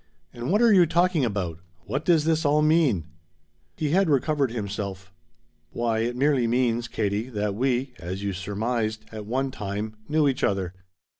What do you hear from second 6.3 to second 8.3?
means, Katie, that we as